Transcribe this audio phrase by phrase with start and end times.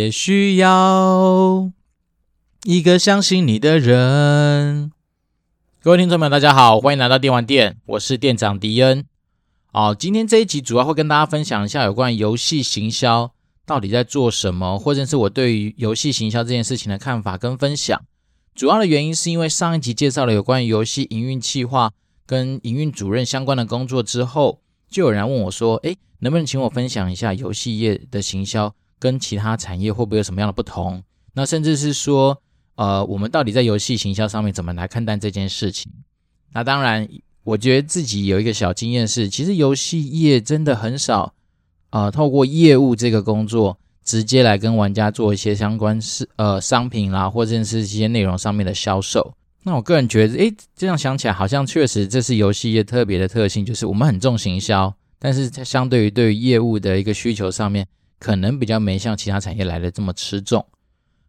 [0.00, 1.70] 也需要
[2.64, 4.90] 一个相信你的人。
[5.82, 9.04] 各位听众朋友，大家好，欢迎来到电玩店，我是店长迪恩。
[9.70, 13.30] 好，今天这一集主要会跟大家分享一下有关游戏行销
[13.66, 18.02] 到底在做什么，或者是我对于游戏行销这件事情的看法跟分享。
[18.54, 21.92] 主要的原因是因为上一集介绍了有关于游戏营运企划
[22.24, 31.02] 跟营运主任相关的工作之后，就有人问我说：“诶，能不能请我分享一下游戏业的行销？”跟其他产业会不会有什么样的不同？
[31.32, 32.40] 那甚至是说，
[32.74, 35.90] 呃，我们到底在游戏行销上面怎么来看待这件事情？
[36.52, 37.08] 那当然，
[37.42, 41.32] 我觉得自己有一个小经验是，其实游戏业真的很少，
[41.90, 49.34] 呃，透过业务这个工作直接来跟玩家做一些相关是呃商品啦，或者是一些内容上面的销售。
[49.62, 57.86] 那我个人觉得，诶，这样想起来好像确实这是游戏业特别的特性，就是我们很重行销，但是它相对于对于业务的一个需求上面。
[58.20, 60.64] 可能比较没像其他产业来的这么吃重。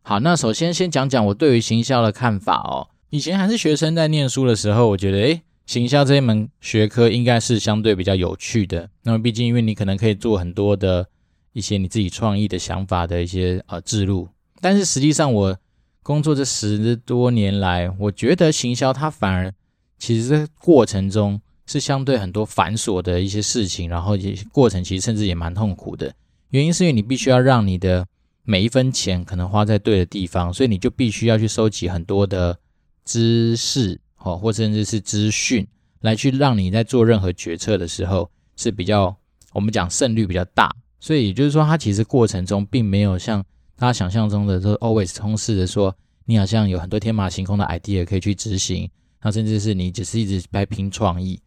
[0.04, 2.90] 好，那首先先讲讲我对于行销的看法哦。
[3.10, 8.90] 以前还是学生在念书的时候，我觉得诶，行销这一门学科应该是相对比较有趣的。
[9.04, 11.08] 那么毕竟因为你可能可以做很多的
[11.54, 14.28] 一些你自己创意的想法的一些呃置入，
[14.60, 15.58] 但是实际上我
[16.04, 19.54] 工作这十多年来，我觉得行销它反而
[20.00, 26.12] 其实这过程中是相对很多繁琐的一些事情，然后也过程其实甚至也蛮痛苦的。
[26.52, 28.06] 原因是因为你必须要让你的
[28.44, 32.58] 每一分钱可能花在对的地方，所以你就必须要去收集很多的
[33.06, 35.66] 知识，哦，或甚至是资讯，
[36.02, 39.16] 来去让你在做任何决策的时候是比较
[39.54, 40.70] 我们讲胜率比较大。
[41.00, 43.44] 所以也就是说，它其实过程中并没有像
[43.78, 48.90] 大家想象中的说 always 充斥着说你好像有很多天马行空的 idea 可以去执行，
[49.22, 51.40] 那甚至是你只是一直在拼创意。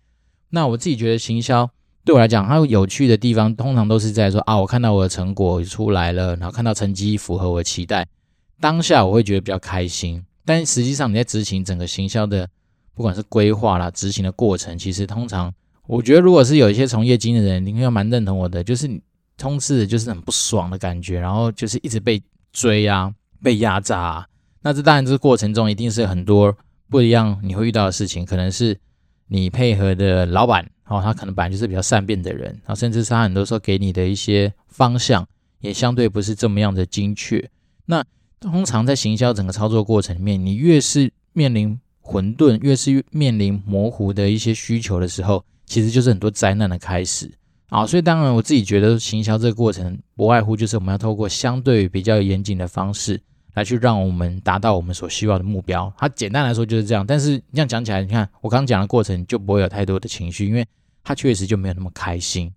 [0.49, 1.71] 那我自己觉得行销。
[2.04, 8.06] 对我来讲，它有趣的地方通常都是在说啊，我看到我的成果出来了，然后看到成绩符合我的期待，
[8.60, 10.22] 当下我会觉得比较开心。
[10.44, 12.47] 但实际上你在执行整个行销的，
[12.94, 15.50] 不管是规划啦、执行的过程，其实通常
[15.87, 19.00] 我觉得，如果是有一些从业经验的人，你应该蛮认同我的，就是你
[19.38, 22.22] 通知的就是很不爽的感觉，然后就是一直被
[22.53, 23.10] 追啊、
[23.42, 24.26] 被压榨啊。
[24.60, 26.54] 那这当然这个过程中一定是很多
[26.91, 28.78] 不一样你会遇到的事情，可能是
[29.28, 30.71] 你配合的老板。
[30.87, 35.27] 哦，他可能本来就是比较善变的人，然后甚至是他很多时候给你的一些方向
[35.61, 37.50] 也相对不是这么样的精确。
[37.87, 38.05] 那
[38.41, 47.33] 通常在行销整个操作过程里面，你越是面临混沌，越是面临模糊的一些需求的时候，其实就是很多灾难的开始
[47.71, 47.87] 啊。
[47.87, 53.21] 所以当然我自己觉得行销这个过程不外乎就是我们要透过相对比较严谨的方式。
[53.54, 57.06] 来去让我们达到我们所需要的目标，它简单来说就是这样。
[57.06, 60.66] 但是这样讲起来，你看我刚刚讲的过程就不会有太多的情绪，因为
[61.03, 62.53] 它确实就没有那么开心。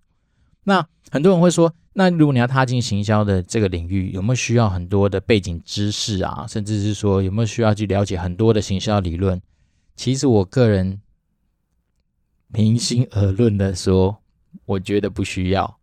[0.64, 6.44] 那很多人会说，那如果你要踏进行销的这个领域，有没有需要很多的背景知识啊？
[6.48, 9.40] 甚至是说有没有需要去了解很多的行销理论？
[9.94, 11.00] 其实我个人
[12.52, 14.18] 平心而论的说，
[14.66, 15.78] 我觉得不需要。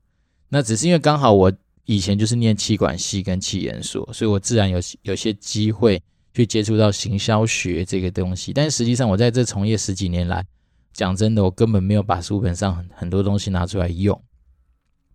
[0.49, 1.53] 那只是因为刚好我。
[1.85, 6.01] 以前就是念气管系跟气研所，所以我自然有有些机会
[6.33, 8.51] 去接触到行销学这个东西。
[8.51, 10.43] 但实际上，我在这从业十几年来，
[10.93, 14.19] 讲真的，我根本没有把书本上很很多东西拿出来用。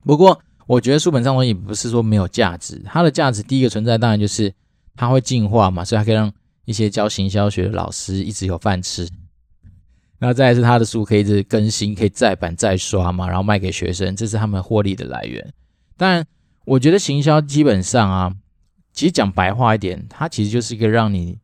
[0.04, 4.54] 不过，我觉得书本上东西不是说没有价值，它的价值第一个存在，当然就是
[4.94, 6.32] 它会进化嘛，所以它可以让
[6.66, 9.08] 一些教行销学的老师一直有饭吃。
[10.20, 15.52] 然后再是他的书可以一直更新，可以再版再刷嘛，然后卖给学生，这是他们获利的来源。
[15.96, 16.24] 当然。
[16.64, 18.36] 我觉得行销基本上啊，
[18.92, 21.38] 其实讲白话一点，它其实就是一个让你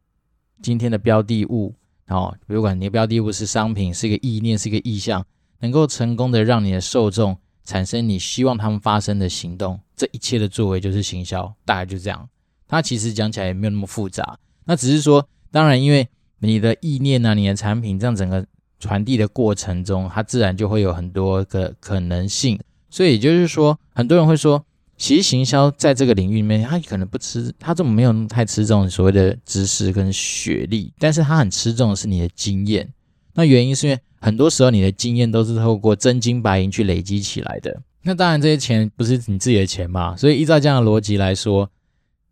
[0.62, 1.74] 今天的标的物
[2.08, 5.24] 哦，不管你的标的物是商品，是一个意念，是一个意向，
[5.60, 12.28] 能够成功的让你的受众产生你希望他们发生的行动，这一切的作为就是行销，大概就这样。
[12.68, 16.08] 它其实讲起来也没有那么复杂，那只是说，当然因为
[16.38, 18.46] 你的意念啊，你的产品这样整个
[18.78, 22.60] 传递的过程中，它自然就会有很多个可能性。
[22.90, 24.64] 所以也就是说，很多人会说。
[24.96, 32.92] 其实行销在这个领域里面，他可能不吃，他这么没有太吃重所谓的知识跟学历，但是他很吃重的是你的经验。
[33.34, 37.82] 那原因是因为很多时候你的经验都是透过真金白银去累积起来的。
[38.02, 41.70] 那当然这些钱不是你自己的钱嘛，所以依照这样的逻辑来说，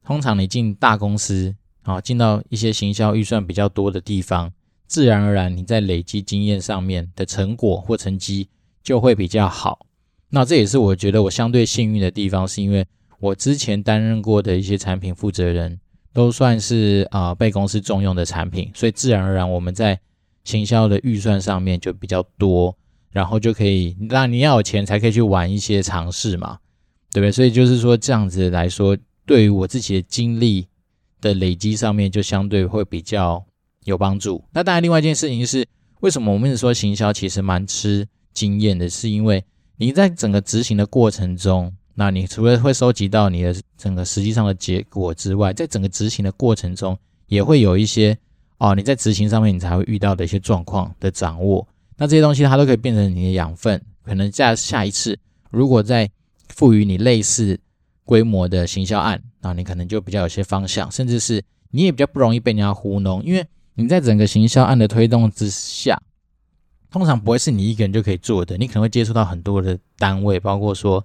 [0.02, 4.50] 通常你进大公司啊，进到一些行销预算比较多的地方，
[4.86, 8.48] 自然而然你在累积经验上面的成果或成绩
[8.82, 9.86] 就会比较好。
[10.34, 12.84] 那这也是我觉得我相对幸运的地方，是因为
[13.20, 15.78] 我之前担任过的一些产品负责人，
[16.12, 20.00] 都算是啊、被公司重用的产品，所以自然而然我们在
[20.42, 22.76] 行销的预算上面就比较多，
[23.12, 26.58] 然后就可以，那你要有钱才可以去玩一些尝试嘛，
[27.12, 27.30] 对不对？
[27.30, 30.66] 所以就是说这样子来说，对于我自己的经历
[31.20, 33.44] 的累积上面，就相对会比较
[33.84, 34.44] 有帮助。
[34.52, 35.64] 那当然，另外一件事情是，
[36.00, 39.44] 为什么我们一直说行销其实蛮吃经验的，是因为
[39.76, 48.16] 你在整个执行的过程中，那你除了会收集到你的整个实际上的结果之外，在整个执行的过程中，也会有一些
[48.58, 51.66] 哦，你在执行上面你才会遇到的一些状况的掌握。
[51.96, 55.18] 那这些东西它都可以变成你的养分，可能在下一次
[55.50, 56.10] 如果再
[56.48, 57.58] 赋予你类似
[58.04, 63.44] 规模的行销案，那你可能就比较有些方向，甚至是你也比较不容易被人家糊弄，因为
[63.74, 66.00] 你在整个行销案的推动之下，
[66.94, 71.04] 通常不会是你一个人就可以做的，你可能会接触到很多的单位，包括说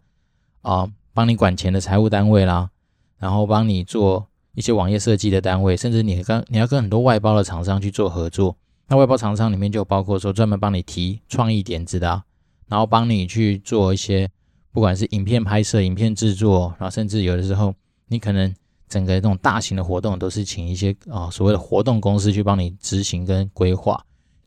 [0.61, 2.69] 啊帮你管钱的财务单位啦，
[3.17, 8.55] 然后帮你做一些网页设计的单位，甚至你跟你要跟很多外包的厂商去做合作。
[8.87, 12.21] 那外包厂商里面就包括说专门帮你提创意点子的，
[12.67, 14.29] 然后帮你去做一些
[14.71, 17.73] 不管是影片拍摄、影片制作，然后甚至有的时候
[18.09, 18.53] 你可能
[18.87, 23.99] 整个这种大型的活动都是请一些啊所谓的活动公司去帮你执行跟规划。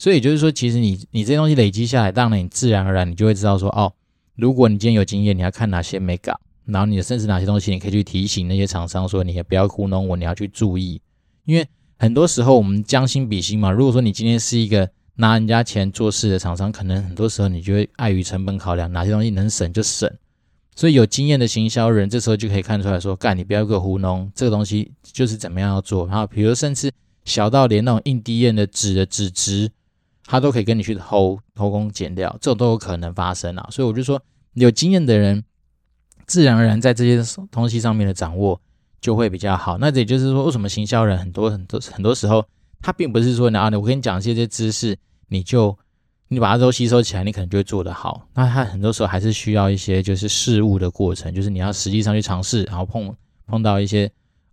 [0.02, 3.92] 所以就是说，其实你你这些东西累积下来，当然你自然而然你就会知道说哦，
[4.34, 11.00] 如果你今天有经验，你要看哪些没搞，然后你甚至哪些东西你可以去提醒那些厂商说，你也不要糊弄我，你要去注意，
[11.44, 11.64] 因为。
[11.98, 13.70] 很多时候我们将心比心嘛。
[13.70, 20.12] 如果说你今天是一个拿人家钱做事的厂商，可能很多时候你就会碍于成本考量，哪些东西能省就省。
[20.74, 26.04] 所以有经验的行销人，这时候就可以看出来说，干你不要给我糊弄，这个东西就是怎么样要做。
[26.08, 26.90] 然后比如甚至
[27.24, 29.70] 小到连那种印 DM 的纸的纸质，
[30.32, 33.68] 他都可以跟你去偷偷工减料，这种都有可能发生啊。
[33.70, 34.20] 所以我就说，
[34.54, 35.44] 有经验的人，
[36.26, 38.60] 自然而然在这些东西上面的掌握。
[39.02, 39.78] 就会比较好。
[39.78, 42.46] 那也就是说，为什么行销人很多很多很多时候，
[42.80, 44.96] 他并不是说啊，我跟你讲这些知识，
[45.26, 45.76] 你就
[46.28, 48.28] 你把它都吸收起来，你可能就会做得好。
[48.32, 53.12] 那他很多时候还是需要一些就是事物的过程，就是你要实际上去尝试，然后碰
[53.44, 54.08] 碰到一些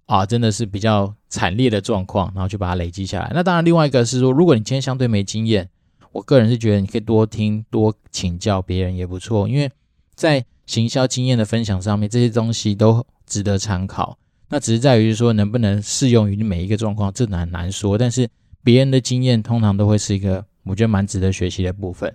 [0.09, 3.31] 啊真的是比较惨烈的状况，然后就把它累积下来。
[3.31, 5.69] 那当然，另外一个是说，如果你今天相对没经验，
[6.11, 9.69] 我个人是觉得你可以多听多请教别人也不错，因为
[10.15, 14.17] 在行销经验的分享上面，这些东西都值得参考。
[14.49, 17.95] 那只是在于说能不能适用于你每一个状况，这难难说。
[17.95, 18.27] 但是
[18.63, 22.11] 别人的经验通常都会是一个我觉得蛮值得学习的部分。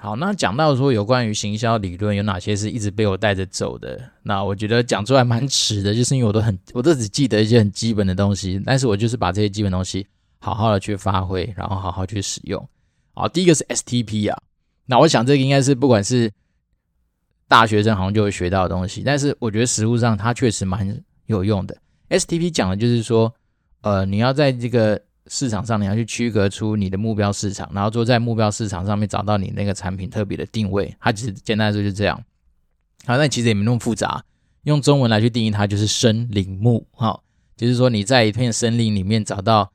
[0.00, 10.06] 好，那讲到说有关于行销理论有哪些是一直被我带着走的，那我觉得讲出来蛮迟的，就是因为我都很我都只记得一些很基本的东西，但是我就是把这些基本东西
[10.38, 12.68] 好好的去发挥，然后好好去使用。
[13.12, 14.40] 好，第一个是 STP 啊，
[14.86, 16.30] 那我想这个应该是不管是
[17.48, 21.02] 大学生好像就会学到的东西，但是我觉得实务上它确实蛮。
[21.28, 21.76] 有用的
[22.08, 23.30] STP 讲的就是说，
[23.82, 24.98] 呃，你要在这个
[25.28, 30.94] 市场上，你要去区隔出你的目标市场，然后说在目标市场上面找到你那个产品特别的定位。
[31.00, 32.22] 它其实简单来说就是这样。
[33.06, 34.24] 好，那其实也没那么复杂，
[34.64, 36.86] 用中文来去定义它就是森林木。
[36.92, 37.20] 哈，
[37.56, 39.70] 就是说你在一片森林里面找到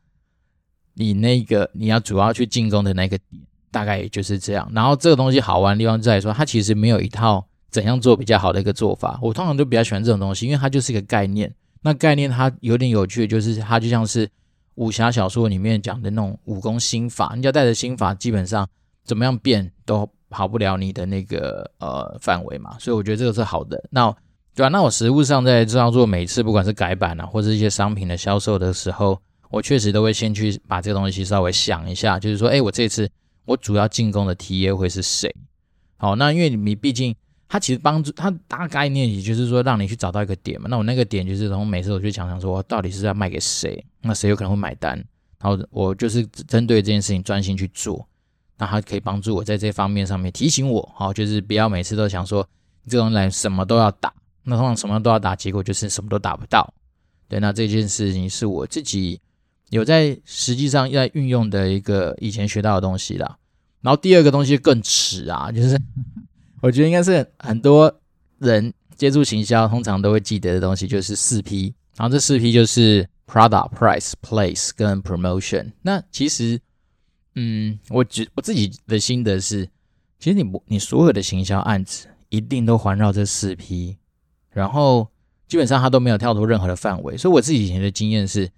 [0.95, 3.41] 你那个你要主要去进攻的那个点，
[3.71, 4.69] 大概也就是这样。
[4.73, 7.47] 然后这个东西好玩的地方在于说，它其实没有一套。
[7.73, 9.17] 怎样做比较好的一个做法？
[9.19, 11.51] 我通常都比较喜欢这种东西，因为它就是一个概念。
[11.81, 14.29] 那概念它有点有趣，就是它就像是
[14.75, 17.33] 武侠小说里面讲的那种武功心法。
[17.35, 18.67] 你要带着心法，基本上
[19.03, 22.77] 怎么样变都跑不了你的那个呃范围嘛。
[22.79, 23.83] 所以我觉得这个是好的。
[23.89, 24.13] 那
[24.55, 33.09] 对啊，那我实务上在这样做，每次不管是改版啊，或者一些商品的销售的时候，我确实都会先去把这个东西稍微想一下，就是说，哎，我这次
[33.45, 35.35] 我主要进攻的 TA 会是谁？
[35.97, 37.15] 好，那因为你毕竟。
[37.53, 40.67] 它其实帮助它大概念，也就是说让你去找到一个点嘛。
[40.71, 44.97] 那我那个点就是从每次我去想想说，到底是要卖给谁，那谁有可能会买单，
[45.39, 48.07] 然后我就是针对这件事情专心去做。
[48.57, 52.43] 那它可以帮助我在这方面上面提醒我，好，就是不要每次都想说
[52.87, 54.11] 这种人什么都要打，
[54.45, 56.73] 那通常什么都要打，结果就是什么都打不到。
[57.27, 59.21] 对，那这件事情是我自己
[59.69, 63.37] 有在实际上在运用的一个以前学到的东西啦。
[63.81, 65.79] 然后第二个东西更迟啊，就是。
[66.63, 67.93] 我觉得应该是很多
[68.39, 71.75] 人接触行销，通常都会记得的东西，就是四 P。
[71.97, 75.73] 然后这四 P 就是 Product、Price、Place 跟 Promotion。
[75.81, 76.57] 那其实，
[77.35, 79.67] 嗯，我觉我自己的心得是，
[80.17, 83.97] 其实你不，你所有的行销案子一定都环绕这四 P，
[84.49, 85.09] 然后
[85.49, 87.17] 基本上它都没有跳脱任何的范围。
[87.17, 88.49] 所以我自己以前的经验是，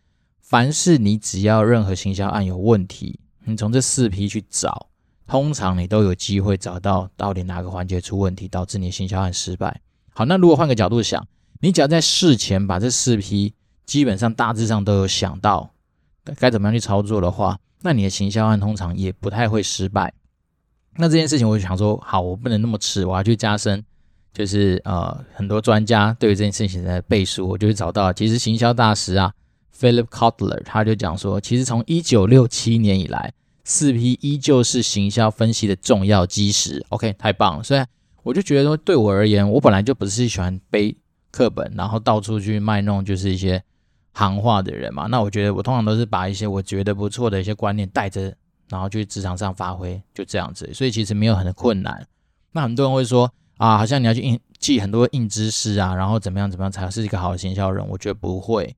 [0.42, 4.90] 凡是你只要任何行销案有问题，你从这四 P 去找。
[5.27, 9.82] 通常你都有机会找到到底哪个环节出问题，导致你行销案失败。
[10.13, 11.27] 好，那如果换个角度想，
[11.60, 13.53] 你只要在事前把这四批
[13.86, 15.72] 基本上大致上都有想到
[16.38, 20.13] 该怎么样去操作的话，那你的行销案通常也不太会失败。
[20.98, 23.84] 那这件事情我就想说，好，我不能那么迟，我要去加深
[24.34, 29.34] 就是呃很多专家对于这件事情的背书，我就会找到，其实行销大师啊
[29.77, 33.34] ，Philip Kotler 他就讲说，其实从一九六七年以来，
[33.65, 36.86] 四 P 依旧是行销分析的重要基石。
[36.89, 37.63] OK，太棒了。
[37.63, 37.84] 所以
[38.24, 40.95] 我就觉得说，对我而言，我本来就不是喜欢背
[41.31, 43.62] 课本，然后到处去卖弄，就是一些
[44.13, 45.07] 行话的人嘛。
[45.07, 48.34] 那我觉得我通常都是把一些我觉得不错的一些观念带着，
[48.69, 50.72] 然后去职场上发挥，就这样子。
[50.74, 52.07] 所以其实没有很困难。
[52.51, 57.86] 那很多人会说啊，好像你要去印记很多硬知识啊，然后怎么样怎么样才是一个好的行销人？
[57.89, 58.75] 我觉得不会。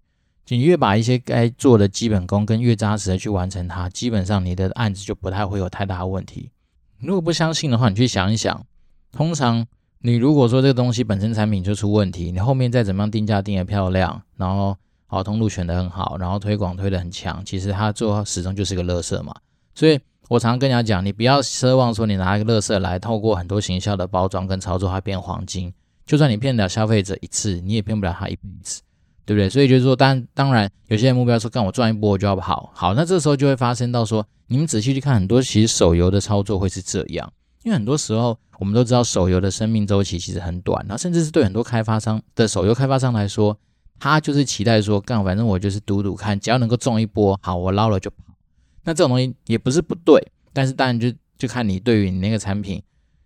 [0.56, 6.52] 你越把一些该做的基本功跟越扎实的去完成它，基本上你的案子就不太会有太大的问题。
[7.00, 8.66] 如果不相信的话，你去想一想，
[9.12, 9.66] 通常
[10.00, 19.36] 你如果说这个东西本身产品就出问题，你后面再怎么样定价定得漂亮，然后好通路选得很好，然后推广推的很强，其实它最后始终就是个垃圾嘛。
[19.76, 20.00] 所以
[20.30, 25.74] 我常常跟人家讲，你不要奢望说你拿一个垃圾来透过很多行销的包装跟操作，它变黄金。
[26.06, 28.82] 就算你骗得了消费者一次，你也骗不了他一辈子。
[29.28, 29.50] 对不对？
[29.50, 32.72] 所以就是说，当当然，有些人目标说，干我赚一波我就要跑。
[32.74, 37.30] 好，那这时候就会发生到说，你们仔细去看，很多其实手游的操作会是这样，
[37.64, 43.60] 因为很多时候我们都知道手游的生命周期其实很短，那甚至是对很多开发商的手游开发商来说，
[44.00, 48.18] 他就是期待说，干反正我就是赌赌看，只要能够中一波，好，我捞了就跑。
[48.86, 52.82] 那这种东西也不是不对，但是当然就就看你对于你那个产品，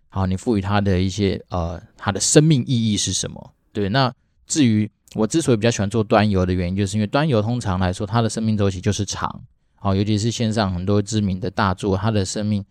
[0.08, 3.52] 好，你赋予它的一些呃，它的生命意义是什么？
[3.72, 4.12] 对，那
[4.48, 4.90] 至于。
[5.14, 9.42] 我之所以比较喜欢做端游的原因，就是因为端游通常来说，它的生命周期就是长，
[9.74, 12.64] 好，尤其是线上很多知名的大作，它的生命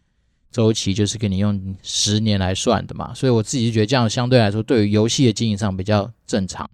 [0.52, 6.70] 周期就是给你用十年来算的嘛，所以我自己就觉得这样相对来说，对于游戏的经营上比较正常。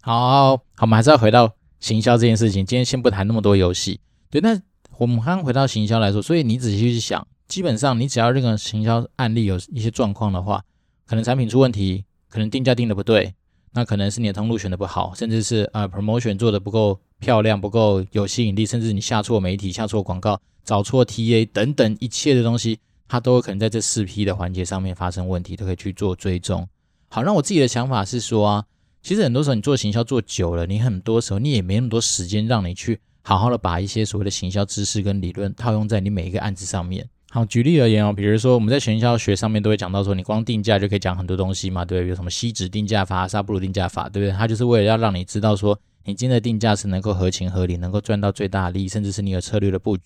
[0.00, 4.00] 好好，好，我们还是要回到行销这件事情，今天先不谈那么多游戏，
[4.30, 4.60] 对，那
[4.98, 10.64] 我们刚刚回到行销来说，所以你仔细去想，基本上你只要任何行销案例有一些状况的话，
[11.06, 13.34] 可能产品出问题，可能定价定的不对。
[13.74, 26.68] 那可能是你的通路选的不好，甚至是呃 promotion 做的不够漂亮，不够有吸引力，甚至你下错媒体、下错广告、找错 TA 等等一切的东西，它都有可能在这四 P 的环节上面发生问题，都可以去做追踪。
[27.08, 28.64] 好，那我自己的想法是说啊，
[29.02, 37.08] 其实很多时候你做行销做久了，你很多时候你也没那么多时间让你去好好的把一些所谓的行销知识跟理论套用在你每一个案子上面。
[37.34, 42.08] 好，举例而言哦，比如说我们在行销学上面都会讲到说，你光定价就可以讲很多东西嘛，对不对？
[42.10, 44.36] 有什么锡纸定价法、萨布鲁定价法，对不对？
[44.36, 50.02] 它就是为了要让你知道说，你今天的定价是能够合情合理，能够赚到最大利，甚至是你有策略的布局。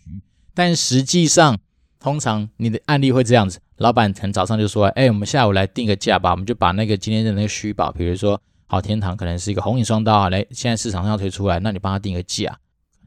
[0.55, 1.59] 但实际上，
[1.99, 12.57] 通常你的案例会这样子，老板可能早上就说，哎，我们下午来定个价吧，我们就把那个今天的那个虚宝，比如说好天堂可能是一个红影双刀啊，来现在市场上要推出来，那你帮他定个价，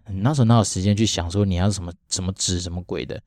[0.10, 3.22] 你那时候哪有时间去想说你要什么什么值什么鬼的？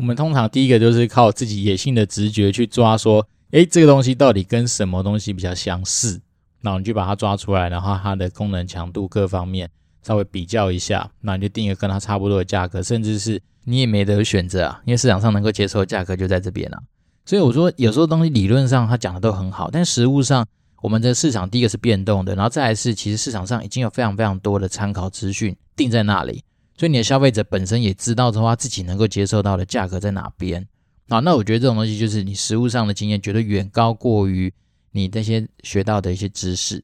[0.00, 6.18] 我们通常第一个就是靠自己野性的直觉去抓，说，诶，这个东西到底跟什么东西比较相似？
[6.62, 9.68] 然后你就把它抓出来，然后它的功能强度各方面
[10.02, 16.82] 稍微比较一下，那你就定一个跟它差不多的价格，甚至是你也没得选择啊，因为市场上能够接受的价格就在这边了啊。
[17.26, 20.46] 所以我说，有时候东西理论上它讲的都很好，但实物上，
[20.80, 26.42] 我们的市场第一个是变动的，然后再来是，其实市场上已经有非常非常多的参考资讯定在那里。
[26.80, 30.66] 所以你的消费者本身也知道的话，自己能够接受到的价格在哪边
[31.08, 31.20] 啊？
[31.20, 34.50] 那我觉得这种东西就是你实物上的经验绝对远高过于
[34.92, 36.82] 你那些学到的一些知识。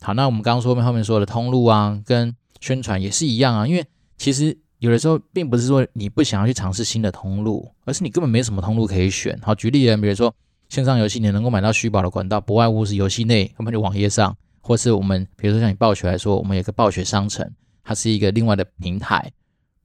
[0.00, 3.68] 好，那我们刚刚说后面说的通路啊，跟宣传也是一样啊。
[3.68, 3.84] 因为
[4.16, 9.38] 其实有的时候并不是说你不想要去尝试新的通路，而是你根本没什么通路可以选。
[9.42, 10.34] 好，举例人，比如说
[10.70, 17.46] 线上游戏，你能够买到虚宝的管道，不外乎是游戏内，根本就网页上，或是我们比如说像你暴雪来说，我们有个暴雪商城。
[17.84, 19.32] 它是一个另外的平台，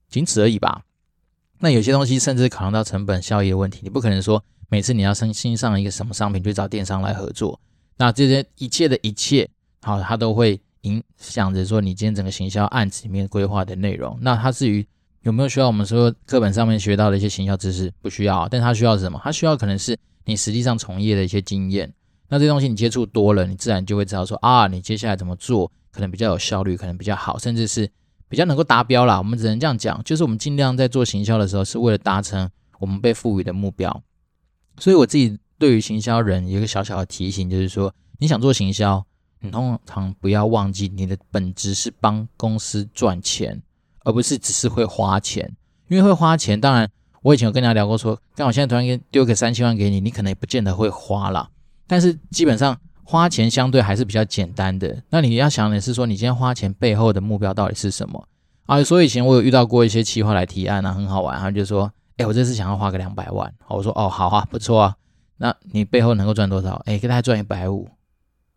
[0.09, 0.83] 仅此而已吧。
[1.59, 7.59] 那有些东西甚至考量到成本效益的问题，你不可能说每次你要新新上一个什么商品就找电商来合作。
[7.97, 9.49] 那这些一切的一切，
[9.81, 14.17] 好，它都会影响着说你今天整个行销案子里面规划的内容。
[14.21, 14.87] 那它至于
[15.23, 18.47] 有没有需要我们说课本上面学到的一些行销知识，不需要。
[18.47, 19.19] 但它需要什么？
[19.21, 21.93] 它需要可能是你实际上从业的一些经验。
[22.29, 25.69] 那这东西你接触多了，你自然就会知道说啊，你接下来怎么做。
[25.91, 27.89] 可能比较有效率，可能比较好，甚至是
[28.27, 29.17] 比较能够达标啦。
[29.17, 34.03] 我们只能这样讲，就是我们尽量在做行销的时候，是为了达成我们被赋予的目标。
[34.77, 39.03] 所以我自己对于行销人有一个小小的提醒，就是说，你想做行销，
[39.39, 43.61] 你通常不要忘记你的本质是帮公司赚钱，
[44.03, 45.55] 而不是只是会花钱。
[45.87, 46.89] 因为会花钱，当然
[47.23, 51.49] 我以前有跟大家聊过，说，刚好现在突然间丢个三千万给你，你可能也不见得会花啦。
[51.87, 52.79] 但是基本上。
[53.09, 58.23] 花钱相对还是比较简单的，那你要想的是说，你今天花钱背后的目标到底是什么
[58.67, 58.83] 啊？
[58.83, 64.95] 所以以前我有遇到过一些企划来提案啊，很好玩，他就说，哎，我这次想要花个两百万，我说，哦，好啊，不错啊，
[65.37, 66.79] 那你背后能够赚多少？
[66.85, 67.89] 哎，给大家赚一百五，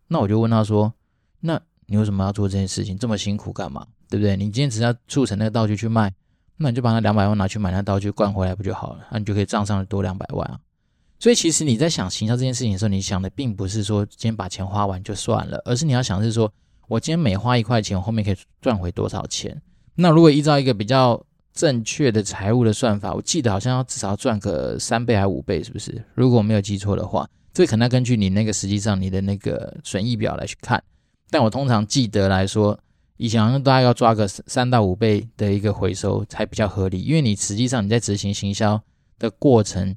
[0.07, 0.93] 那我就问他说
[1.41, 2.95] ：“那你为什么要做这件事情？
[2.95, 3.87] 这么辛苦干嘛？
[4.07, 4.37] 对不对？
[4.37, 6.13] 你今天只要促成那个道具去卖，
[6.57, 8.99] 那你就把那两百万拿去买那道具灌回来不就好了？
[9.09, 10.59] 那你就可以账上多两百万啊。
[11.23, 16.51] 所以其实你在想行销这件事情的时候，你想的并不是说今天把钱花完就算了，而是你要想是说
[16.89, 19.61] 我今天每花一块钱，我后面可以赚回多少钱？
[19.95, 26.03] 那如果依照一个比较正确的财务的算法，我记得好像要至少赚个三倍还是五倍，是不是？
[26.13, 27.25] 如果我没有记错的话。
[27.53, 30.83] 这可能要根据你那个实际上你的那个损益表来去看，
[31.29, 32.77] 但我通常记得来说，
[33.15, 38.81] 以前好像大概要抓个三到五倍的一个回收才比较合理，因为你实际上你在执行行销
[39.19, 39.95] 的过程，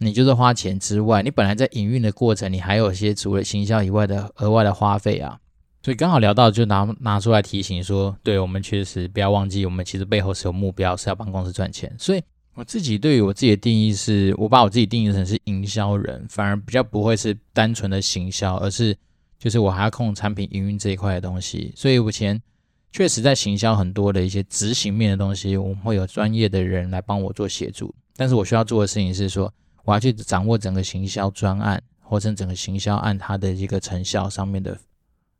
[0.00, 5.38] 你就是花钱之外，你本来在营运的过程，你还有一些除了行销以外的额外的花费啊，
[5.82, 12.22] 所以刚好聊到就拿拿出来提醒说，对，我们确实不要忘记，我们其实背后是有目标，是要帮公司赚钱，所以。
[12.54, 18.96] 我自己对于我自己的定义是，我把我自己定义成是营销人，反而比较不会是单纯的行销，而是
[19.38, 21.72] 就是我还要控产品营运这一块的东西。
[21.76, 22.42] 所以，目前
[22.90, 27.94] 确实在行销很多的一些执行面的东西，我们会有专业的人来帮我做协助。
[28.16, 29.54] 但是我需要做的事情是说，
[29.88, 34.78] 我要去掌握整个行销专案或者整个行销案它的一个成效上面的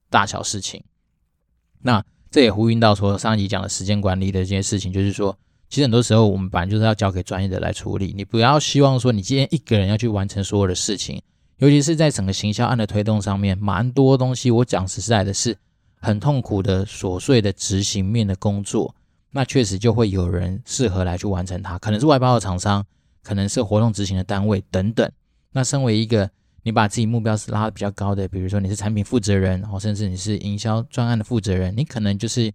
[0.08, 0.82] 大小事情。
[1.82, 5.36] 那这也呼应到说上一集讲的时间管理的这件事情，就是说。
[5.70, 8.14] 其实很多时候，我们本来就是要交给专业的来处理。
[8.16, 11.20] 你不要希望说你今天一个人要去完成所有的事情，
[11.58, 14.50] 尤其是在整个行销案的推动上面，蛮多东西。
[14.50, 15.54] 我讲实在的，是
[16.00, 18.94] 很痛苦的琐碎的执行面的工作。
[19.30, 22.82] 那确实就会有人适合来去完成它，可能是外包的厂商，
[23.28, 25.10] 可能是活动执行的单位等等。
[25.52, 26.30] 那身为一个
[26.62, 32.52] 你把自己目标是拉得比较高的，比如说你是产品负责人，然后甚至你是营销专案的负责人，你可能就是。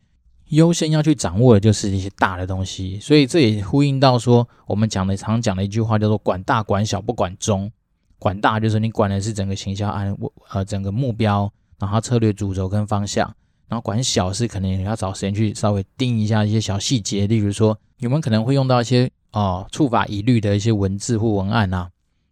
[0.50, 7.72] 优先要去掌握的就是一些大的东西，所以这也呼应到说，我们讲的常讲的一句话叫做“管大管小不管中”。
[8.20, 10.16] 管大就是你管的是整个行销案，
[10.52, 13.26] 呃，整个目标，然后策略主轴跟方向；
[13.68, 21.90] 然后管小是可能你要找时间去稍微盯一下一些小细节，例如说有没有可能会用到一些哦触法疑虑的一些文字或文案啊，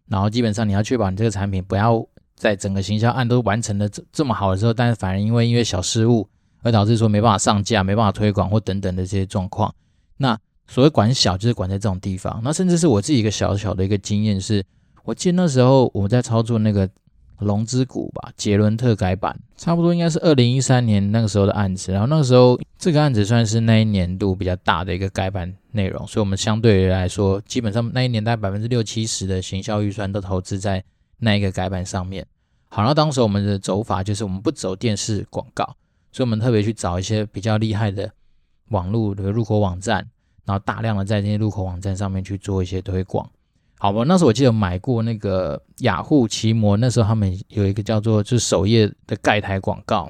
[0.08, 6.26] 然后基本上你要确保你这个产品不要在整个行销案都完成的这这么好的时候，但是反而因为因为小失误。
[6.64, 9.74] 而导致说没办法上架、没办法推广或等等的这些状况。
[10.16, 10.38] 那
[10.68, 12.40] 所谓管小，就是管在这种地方。
[12.44, 14.64] 那甚至是我自己一个小小的一个经验是，
[15.02, 16.86] 我记得那时候我在操作那个
[17.42, 21.92] 《龙之谷》吧，杰伦特改版，差不多应该是二零一三年那个时候的案子。
[21.92, 30.82] 然后那个时候这个案子算是那一年度比较大的一个改版内容，所以我们相对于来说，基本上那一年大概百分之六七十的行销预算都投资在
[31.18, 32.26] 那一个改版上面。
[32.68, 35.76] 好，那当时我们的走法就是我们不走电视广告。
[36.14, 38.12] 所以，我们特别去找一些比较厉害的
[38.68, 40.06] 网络的入口网站，
[40.44, 43.30] 然后大量的在这些入口网站上面去做一些推广。
[43.82, 50.08] 好吧，那时候我记得买过那个雅虎奇摩，那时候他们有一个叫做就是首页的盖台广告。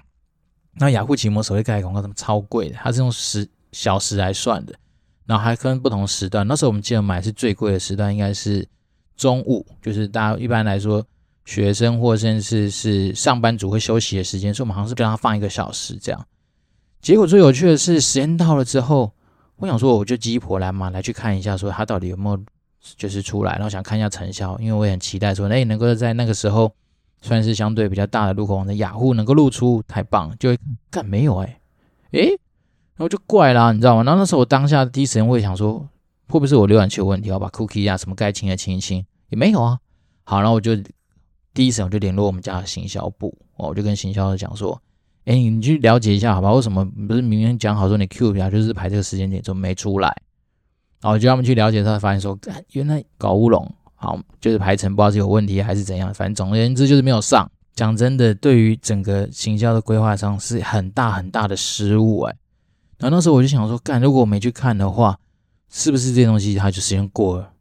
[0.74, 4.74] 那雅虎奇摩首页盖台广告他们超贵的，它是用时小时来算的，
[5.24, 6.46] 然后还分不同时段。
[6.46, 8.68] 那时候我们记得买是最贵的时段，应该是
[9.16, 11.02] 中午，就是大家一般来说。
[11.44, 16.26] 学生或甚至是上班族会休息的时间，所以我们好像是跟他放一个小时这样。
[17.00, 19.12] 结果最有趣的是，时间到了之后，
[19.56, 22.40] 我想说我就鸡婆来嘛，来去看一下，说它到底有没有
[22.96, 26.72] 就是出来，然后想看一下成效，因为我也很期待说，哎，能够在那个时候
[27.20, 30.58] 算是相对比较大的入口网站雅虎能够露出，太棒，就会
[30.90, 31.60] 干没有哎，
[32.12, 34.02] 诶，然后就怪啦，你知道吗？
[34.02, 35.78] 然后那时候我当下第一时间我也想说，
[36.28, 39.78] 会不会是我浏览器有问题，我把 cookie 啊什么该清的清一清，也没有啊。
[40.24, 40.76] 好，然后我就。
[41.54, 44.80] 第一时间我就联络我们家的行销部，哦我就跟行销的讲说，
[45.26, 46.50] 哎，你去了解一下好吧？
[46.50, 50.16] 为什么不是明明讲好说你 Q 表就是排这个时间点，怎么没出来？
[51.02, 52.38] 然后我就他们去了解，他发现说，
[52.70, 57.50] 原来搞乌龙，好，就是排程不知道是有问题还是怎样，反正总而言之就是没有上。
[57.74, 62.36] 讲真的，对于整个行销的规划上是很大很大的失误哎。
[62.98, 65.18] 然后那时候我就想说，干，如果我没去看的话，
[65.68, 67.52] 是不是这些东西它就时间过了？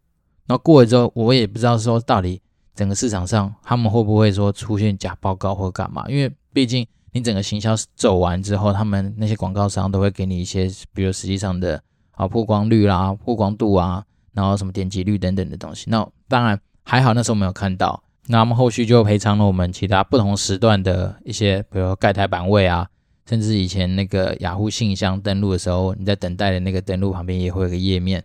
[0.45, 2.41] 然后过了之后，我也不知道说到底。
[2.73, 6.05] 整个市场上，他们会不会说出现假报告或干嘛？
[6.07, 11.83] 因为毕竟你整个行销走完之后，他们那些广告商都会给你一些，比如实际上的
[12.21, 14.03] 啊曝光率啦、曝光度啊，
[14.33, 15.85] 然后什么点击率等等的东西。
[15.89, 18.03] 那当然还好，那时候没有看到。
[18.27, 22.87] 那我们后续就赔偿了我们其他不同时段的一些，比如盖台版位啊，
[23.27, 28.23] 甚至以前那个雅虎信箱登录的时候，你在等待的那个登录旁边也会有个页面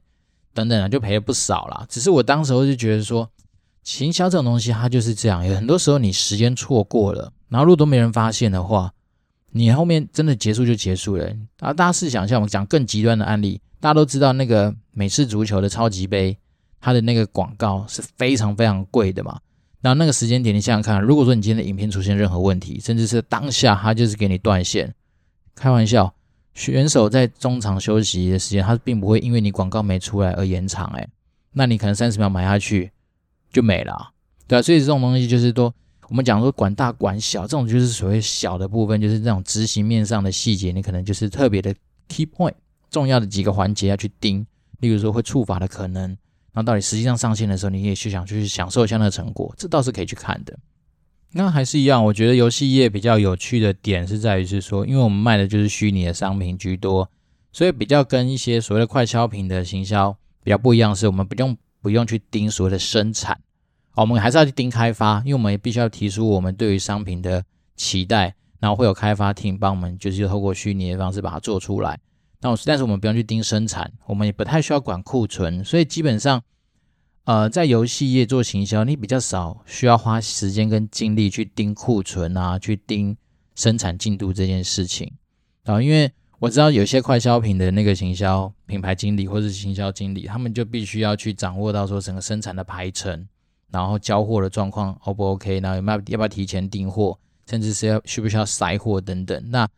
[0.53, 1.87] 等等啊，就赔了不少啦。
[1.89, 3.29] 只是我当时候就觉得说。
[3.83, 5.47] 行销这种东西，它就是这样。
[5.47, 8.93] 有很多时候，你时间错过了，然后如果都没人发现的话，
[9.57, 11.27] 你后面真的结束就结束了。
[11.61, 16.37] 啊大家试想一下，我们讲更极端的案例，大家都知道那个美式足球的超级杯，
[16.81, 19.41] 它的那个广告是非常非常贵的嘛。
[19.81, 24.93] 然后那个时间点，你想想看，如果说你今天的影片出现任何问题，甚至是当下它就是给你断线，
[25.55, 26.13] 开玩笑，
[26.55, 31.09] 选手在中场休息的时间，他并不会因为你广告没出来而延长，诶，
[31.53, 32.91] 那你可能三十秒买下去
[33.53, 34.13] 就没了，
[34.49, 35.73] 对啊，所以这种东西就是说，
[36.09, 41.75] 我们讲说管大管小，这种就是所谓小的部分，就是这种执行面上的细节，你可能就是特别的
[42.09, 42.55] key point，
[42.91, 44.47] 重要的几个环节要去盯，
[44.81, 46.17] 例如说会触发的可能。
[46.53, 50.59] 那到底实际上上线的时候，你也去想去享受一下那个成果，这倒是可以去看的。
[51.33, 57.11] 那还是一样，我觉得游戏业比较有趣的点是在于是说，因为我们卖的就是虚拟的商品居多，
[57.53, 63.39] 所以比较跟一些所谓的快消品的行销比较不一样，是我们不用不用去盯所谓的生产，
[64.03, 67.45] 我们还是要去盯开发，因为我们也必须要提出我们对于商品的
[67.77, 71.99] 期待，然后会有开发 team 帮我们，就是透过虚拟的方式把它做出来。
[72.41, 76.43] 那但是我们不用去盯生产，我们也不太需要管库存，所以基本上，
[77.25, 83.17] 呃，在游戏业做行销，你比较少需要花时间跟精力去盯库存啊，去盯
[83.55, 85.11] 生产进度这件事情
[85.65, 85.81] 啊。
[85.81, 93.27] 因为我知道有些快消品的那个行销品牌经理或者是行销经理，他们就必须要去掌握到说整个生产的排程，
[93.77, 99.51] 然后交货的状况 O 不 OK，然后有没有要不要提前订货，甚至是要需不需要塞货等等。
[99.51, 99.69] 那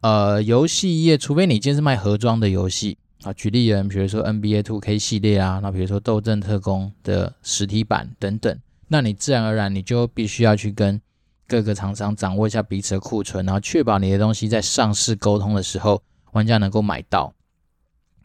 [0.00, 11.00] 呃，游戏业，除非你今天是卖盒装的游戏啊，举例人，比如说 NBA Two K 系列啊，那比如说《斗阵特工》的实体版等等，那你自然而然你就必须要去跟
[11.46, 17.32] 各个厂商掌握一下彼此的库存，然后确保你的东西在上市沟通的时候，玩家能够买到。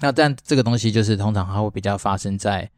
[0.02, 2.70] 那但这个东西就是通常它会比较发生在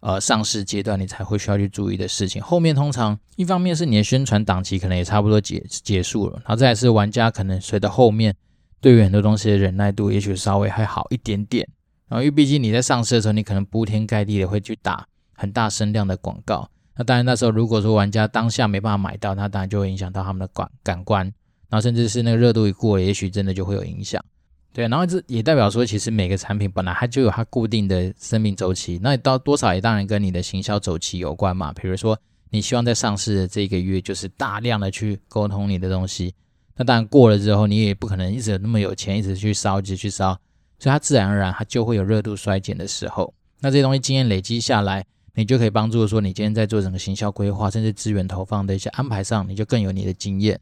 [0.00, 2.42] 呃上市阶段，你才会需要去注意的事情。
[2.42, 8.34] 后面通常一方面是你的宣传档期可能也差不多结结束了，然后再是玩家可能随着后面。
[8.82, 11.68] 对于很多东西的忍耐度，也许稍微还好一点点。
[12.08, 16.66] 然后，因为毕竟你在上市的时候，你可能铺天盖地的会去打很大声量的广告。
[16.96, 21.26] 那当然，那时候如果说玩家当下没办法买到，那当然就会影响到他们的感感官。
[21.68, 24.24] 然后，甚至是那个热度一过，也许真的就会有影响。
[24.72, 29.00] 对，然后这也代表说，其实每个产品本来它就有它固定的生命周期。
[29.02, 31.72] 那到多少也当然跟你的行销周期有关嘛。
[31.72, 32.16] 比如说，
[32.50, 36.32] 你希望在上市的这个月，就是大量的去沟通你的东西。
[36.76, 40.38] 那当然过了之后，你也不可能一直有那么有钱，一直去烧，一直去烧，
[40.78, 43.34] 所以它自然而然它就会有热度衰减的时候。
[43.60, 45.04] 那这些东西经验累积下来，
[45.34, 50.58] 你就可以帮助说，你今天在做整个行销规划，甚至资源投放的一些安排上，你就更有你的经验。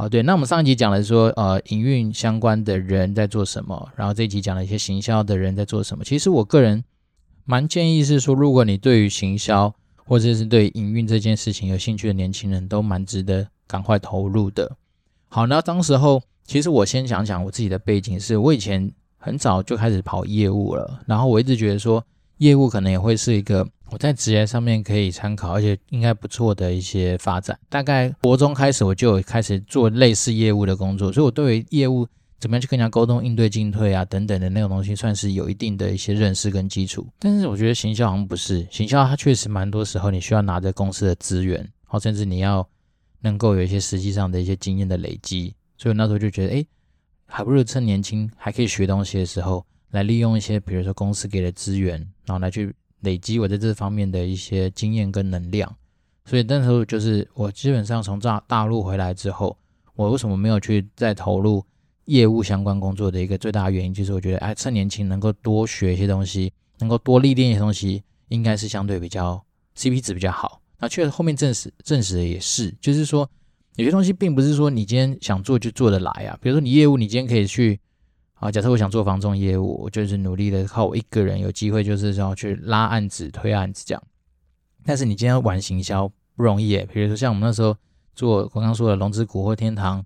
[0.00, 6.02] 好，对，那我们上一集讲了说，呃，营运相关的人在做什么，然后这一集讲了一些行销的人在做什么。
[6.02, 6.82] 其实我个人
[7.44, 14.74] 蛮建议是说，如果你对于行销或者是对营运这件事情有兴趣的年轻人，都蛮值得赶快投入的。
[15.28, 22.02] 好，那当时候其实我先讲讲我自己的背景，是我以前很早就开始跑业务了，然后我一直觉得说
[22.38, 27.58] 业务可能也会是一个我在职业上面可以参考，而且应该不错的一些发展。
[27.68, 32.06] 大概国中开始我就有开始做类似业务的工作，所以我对于业务
[32.38, 37.06] 怎么样去跟人家沟通、应对进退啊等等的那种东西，算是有一定的一些认识跟基础。
[37.18, 42.66] 但是我觉得行销好像不是，行销它确实蛮多时候你需要拿着公司的资源，然后甚至你要。
[43.22, 46.64] 能够有一些实际上的一些经验的累积，所以那时候就觉得，哎，
[47.26, 55.74] 还不如趁年轻还可以学东西的时候，来利用一些比如说公司给的资源，然后来去累积我在这方面的一些经验跟能量。
[56.24, 59.56] 所以那时候就是我基本上从大大陆回来之后，
[59.94, 61.64] 我为什么没有去再投入
[62.04, 69.44] 业务相关工作的一个最大原因，就是我觉得，哎，趁年轻能够多学一些东西，能够多历练一些东西，应该是相对比较
[69.76, 70.60] CP 值比较好。
[70.78, 73.28] 那确实后面证实证实的也是，就是说
[73.76, 76.38] 有些东西并不是说你今天想做就做得来啊。
[76.40, 77.78] 比如说你业务，你今天可以去
[78.40, 84.02] 啊，假设我想做房仲业务，我就是努力的靠我一个人有机会，就是要去拉案子、推案子这样。
[84.84, 87.76] 但是你今天要玩行销不容易诶，比如说像我们那时候
[88.14, 90.04] 做我刚刚说的龙之谷或天堂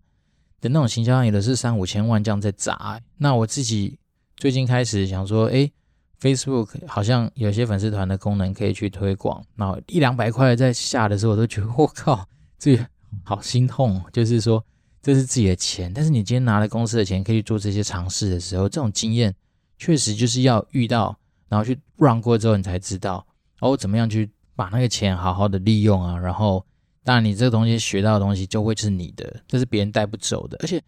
[0.60, 3.00] 的那种行销，有的是三五千万这样在砸。
[3.16, 3.98] 那我自己
[4.36, 5.72] 最近开始想说，诶。
[6.20, 12.26] Facebook 好像有些粉丝团的功能可以去推广，然后一两百块在下的时候，我都觉得 我靠，
[12.58, 12.78] 这
[13.24, 14.02] 好心痛。
[14.10, 14.64] 就是说，
[15.04, 19.32] 这是自己的钱，但是你今天拿了公司的钱，可以做这些尝试的时候，这种经验
[19.78, 21.16] 确实就是要遇到，
[21.48, 23.24] 然后去 run 过之后，你才知道
[23.60, 26.18] 哦，怎么样去把那个钱好好的利用啊。
[26.18, 26.64] 然后，
[27.04, 30.56] 当然你这个东西学到的东西就会是你的，这是别人带不走的。
[30.62, 30.82] 而且，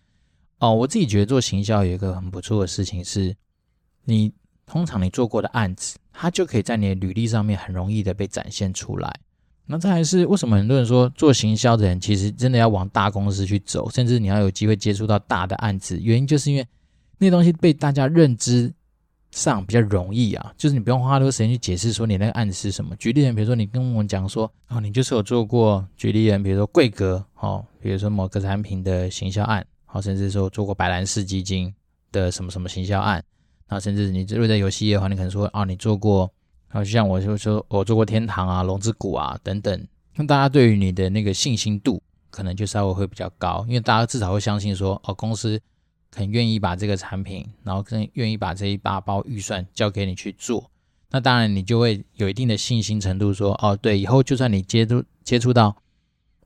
[0.58, 3.36] 哦，我自己觉得做行销有一个很不错的事情是，
[4.04, 4.32] 你。
[4.68, 9.20] 通常你做过的案子，它就可以在你的履历上面很容易的被展现出来。
[9.66, 16.66] 那这还是为什么很多人说做行销的人其实真的要往大公司去走，甚至你要有机会接触到大的案子，原因就是因为
[17.18, 18.72] 那东西被大家认知
[19.32, 22.94] 上比较容易啊，就是你不用花多时间去解释说你那个案子是什么。
[22.96, 31.74] 举例人，比如说你跟我们讲说，哦，你就是有做过，举例人，比如说贵格，哦，比如说某个产品的行销案，好，甚至说做过白兰氏基金
[32.12, 33.22] 的什么什么行销案，
[33.68, 36.32] 那甚至你如果在游戏业的话，你可能说，哦，你做过，
[36.76, 45.60] 好，就像我就说我做过天堂啊、龙之谷啊等等，那大家对于你的那个信心度可能就稍微会比较高，因为大家至少会相信说，哦，公司。
[46.14, 50.70] 很愿意把这个产品，然后更愿意把这一大包预算交给你去做，
[51.10, 55.76] 那当然你就会有一定的信心程度说，说哦，对，以后就算你接触接触到，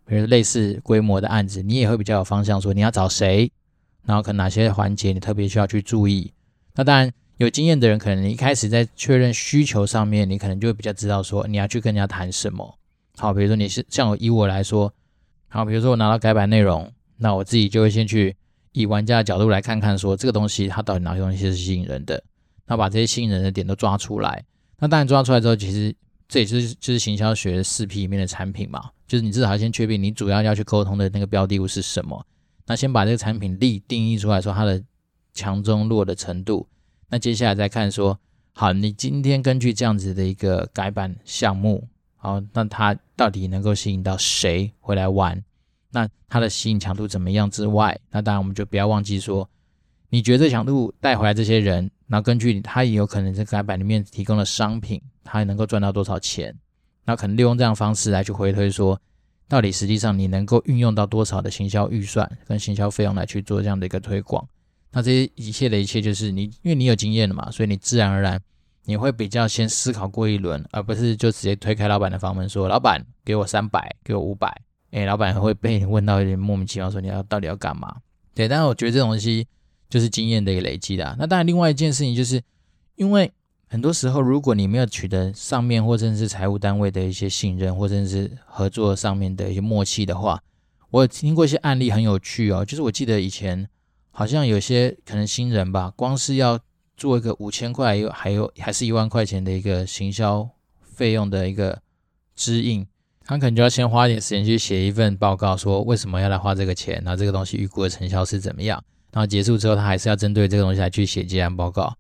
[0.05, 3.53] 比如类似规模的案子，你也会比较有方向，说你要找谁，
[4.03, 6.33] 然后可能哪些环节你特别需要去注意。
[6.75, 12.79] 那当然有经验的人，可能你一开始在确认需求上面，你可能就会比较知道说你要去跟人家谈什么。
[13.17, 14.93] 好，比如说你是像我以我来说，
[15.49, 18.37] 好，比如说我拿到改版内容，那我自己就会先去。
[18.73, 22.23] 以玩家的角度来看看，说这个东西它到底哪些东西是吸引人的，
[22.67, 24.45] 那把这些吸引人的点都抓出来。
[24.79, 25.93] 那当然抓出来之后，其实
[26.29, 32.25] 这也是就是行销学四 P 里面的产品嘛，就是你至少要先确定你主要要去沟通的那个标的物是什么。
[32.67, 34.81] 那先把这个产品力定义出来，说它的
[35.35, 36.69] 强中弱的程度。
[37.11, 38.19] 那接下来再看说，
[38.53, 45.43] 好，你今天根据这样子的一个改版项目，好，那它到底能够吸引到谁回来玩？
[45.91, 49.51] 那它的吸引强度怎么样之外，那当然我们就不要忘记说，
[50.09, 56.57] 你觉得强度带回来这些人，那根据他也有可能在改版里面提供的商品，他能够赚到多少钱，
[57.05, 59.01] 那可能利用这样方式来去回推说，
[59.49, 64.47] 到底实际上你能够运用到多少的行销预算跟行销费用来去做这样的一个推广。
[64.93, 68.41] 那这些一切的一切就是你，因为你有经验了嘛，所以你自然而然
[68.85, 74.61] 你会比较先思考过一轮，而不是就直接推开老板的房门说，老板给我三百，给我五百。
[74.91, 77.97] 哎，老板会被你问到有点莫名其妙，说你要到底要干嘛？
[78.35, 79.47] 对，但是我觉得这种东西
[79.89, 81.15] 就是经验的一个累积的。
[81.17, 82.43] 那当然，另外一件事情就是，
[82.97, 83.31] 因为
[83.69, 90.43] 很多时候，如果你没有取得上面或者是财务单位的一些信任，或者是合作上面的一些默契的话，
[90.91, 92.65] 我有听过一些案例很有趣哦。
[92.65, 93.69] 就是我记得以前
[94.11, 96.59] 好像有些可能新人吧，光是要
[96.97, 100.49] 做一个五千块，又还有还是一万块钱的一个行销
[100.83, 101.81] 费用的一个
[102.35, 102.87] 支应。
[103.25, 111.95] 他可能就要先花一点时间去写一份报告，说为什么要来花这个钱，然后这个东西预估的成效是怎么样，然后结束之后他还是要针对这个东西来去写结案报告。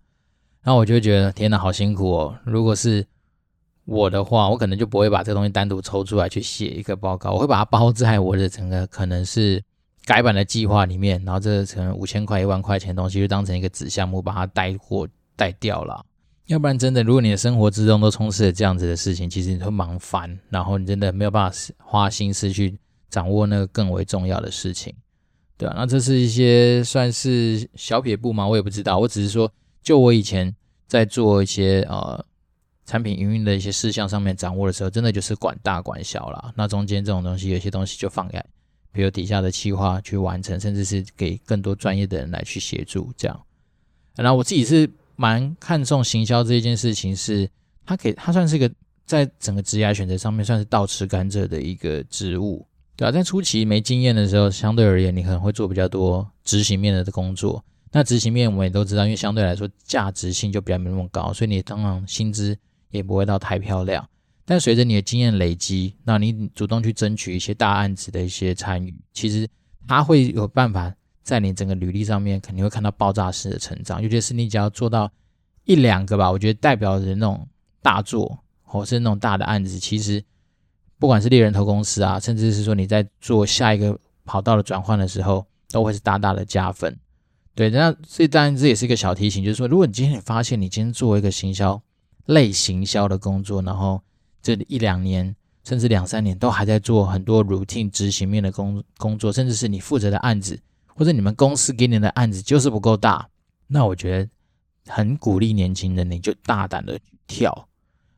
[0.63, 2.39] 然后我就觉得天哪，好辛苦哦！
[2.45, 3.07] 如果是
[3.85, 9.63] 我的话，我可能就不会把这个东西单独抽出来去写一个报告，我会把它包在我的整个可能是
[10.11, 16.05] 改版的计划里面，然后这可能五千块、一万块钱的东西就当成一个子项目，把它带过带掉了。
[16.47, 22.77] 要不然真的，如果你的生活之中都充斥着这样子的事情，其实你会忙烦，然后你真的没有办法花心思去
[23.09, 24.93] 掌握那个更为重要的事情，
[25.57, 28.45] 对啊，那这是一些算是小撇步吗？
[28.49, 29.49] 我也不知道，我只是说，
[29.81, 30.53] 就我以前
[30.89, 32.25] 在做一些呃
[32.85, 36.53] 产品营运的一些事项上面掌握的时候，真的就是管大管小啦。
[36.57, 38.45] 那中间这种东西，有些东西就放开，
[38.93, 43.41] 比如底下的企划去完成，甚至是给更多专业的人来去协助这样。
[44.17, 44.91] 然后我自己是。
[45.17, 47.47] 蛮看重行销这件事情，是
[47.85, 48.73] 它给它算是一个
[49.05, 57.63] 在整个职业选择上面算是倒吃甘蔗的一个职务，对啊，在初期没经验的时候，相对而言你可能会做比较多执行面的工作。
[57.93, 62.57] 那执行面我们也都知道，因为相对来说价值性就比较没那么高，所以你当然薪资
[62.91, 64.09] 也不会到太漂亮。
[64.45, 69.49] 但随着你的经验累积，那你主动去争取一些大案子的一些参与，其实
[69.87, 70.95] 它会有办法。
[71.23, 74.03] 在你整个履历上面，肯定会看到爆炸式的成长。
[74.03, 75.09] 尤其是你只要做到
[75.65, 77.47] 一两个吧，我觉得代表着那种
[77.83, 80.25] 大作，或是那种大的案子，其实
[80.99, 86.99] 不管是猎人头公司啊，甚至是说你在做下一个跑道的转换的时候，都会是大大的加分。
[87.55, 91.81] 对，那这当然这也是一个小提醒，就是说，如果你今天你发现你今天做一个行销
[92.25, 94.03] 类行销的工作，然后
[94.43, 100.59] 这一两年甚至两三年都还在做很多 routine 执行面的工工作，甚至是你负责的案子。
[100.93, 103.27] 或者你们公司给你的案子就是不够大，
[103.69, 104.29] 那我觉得
[104.93, 107.69] 很鼓励年轻人，你就大胆的跳，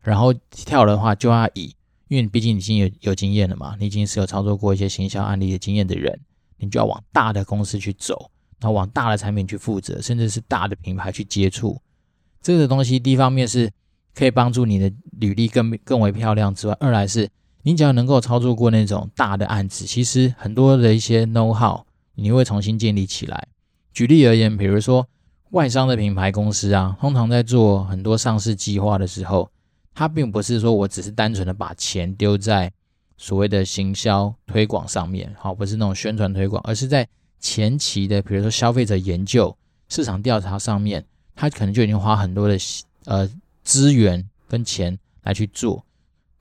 [0.01, 1.77] 然后跳的话就要以，
[2.09, 6.19] 因为毕竟已经有有经验了嘛，你已经是有操作过一些行销案例的经验的人，
[6.57, 11.81] 你就要往大的公司去走，然后往大的产品去负责，甚至是大的品牌去接触。
[12.41, 13.71] 这个东西，第一方面是
[14.15, 17.29] 可以帮助你的履历更更为漂亮之外，二来是
[17.63, 21.85] 你只要能够操作过那种大的案子，其实很多的一些 know how。
[22.15, 23.49] 你会重新建立起来。
[23.95, 25.09] 举例而言，比如说
[25.53, 29.51] 外商的品牌公司啊，通常在做很多上市计划的时候，
[29.95, 32.71] 它并不是说我只是单纯的把钱丢在
[33.17, 37.09] 所谓的行销推广上面，好，不是那种宣传推广，而是在
[37.41, 39.57] 前期的，比如说消费者研究、
[39.89, 41.03] 市场调查上面，
[41.35, 42.59] 他可能就已经花很多的
[43.07, 43.27] 呃
[43.63, 45.85] 资源跟钱来去做。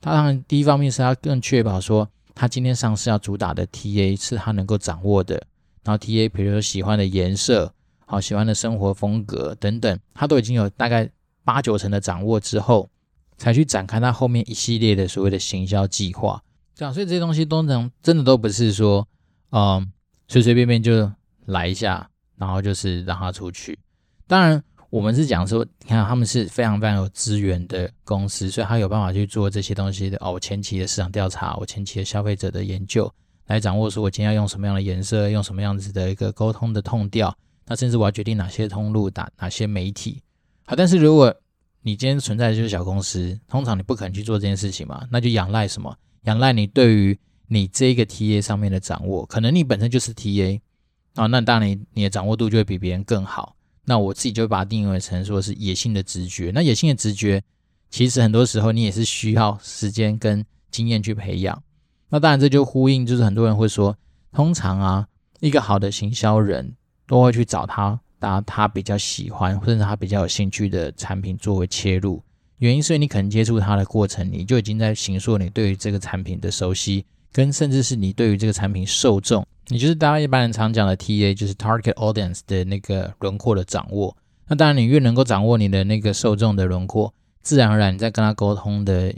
[0.00, 5.34] 他当然第一方面是他更确保说，他今天上市要主打的 TA 是他能够掌握的，
[5.84, 7.72] 然后 TA 比如说喜欢的颜色，
[8.04, 11.08] 好喜欢的生活风格等等，他都已经有大概
[11.44, 12.90] 八九成的掌握之后，
[13.36, 16.42] 才去展开他后面一系列的所谓的行销计划。
[16.74, 19.06] 这样，所以这些东西都能真的都不是说，
[19.50, 19.92] 嗯，
[20.26, 21.12] 随随便便就
[21.46, 23.78] 来一下，然后就是让他出去。
[24.26, 30.18] 当然，我们是讲说，你看他们是非常非常有资源的公司，所以他有办法去做这些东西的。
[30.20, 33.10] 哦，我前期的市场调查，我前期的消费者的研究，
[33.46, 37.34] 来掌握说我今天要用什么样的颜色，用什么样子的一个沟通的痛调。
[37.64, 40.20] 那甚至我要决定哪些通路打哪些媒体。
[40.66, 41.34] 好，但是如果
[41.80, 45.96] 你今天存在就是小公司，通常你不可能去做这件事情嘛，那就仰赖什么？
[46.24, 50.60] 仰赖你对于你这个 TA 上面的掌握，可能你本身就是 TA
[51.14, 53.56] 啊，那当然你你的掌握度就会比别人更好。
[53.84, 56.52] 那我自己就会把它定义为成说是野性的直觉。
[56.54, 57.42] 那野性的直觉，
[57.90, 61.62] 其实很多时候你也是需要时间跟经验去培养。
[62.08, 63.96] 那当然这就呼应，就是很多人会说，
[64.32, 65.08] 通常啊，
[65.40, 66.74] 一个好的行销人
[67.06, 72.22] 都会去找他，打他比较喜欢或者他比较有兴趣的产品作为切入。
[72.58, 84.16] 原因是你可能接触它的过程，你就已经在形塑你对于这个产品的熟悉，跟甚至是你对于这个产品受众，你就是大家一般人常讲的 TA，就是 Target Audience 的那个轮廓的掌握。
[84.48, 89.14] 那当然，你越能够掌握你的那个受众的轮廓，自然而然你在跟他沟通的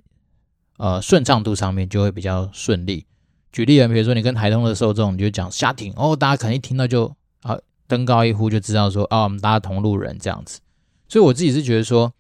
[0.77, 3.07] 呃顺畅度上面就会比较顺利。
[3.51, 10.61] 举例啊，比如说你跟台东的受众，你就讲虾艇哦，大家可能一听到就啊登高一呼就知道说哦，我们大家同路人这样子。
[11.09, 12.13] 所以我自己是觉得说。